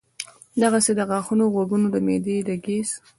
[0.61, 2.89] دغسې د غاښونو، غوږونو، د معدې د ګېس،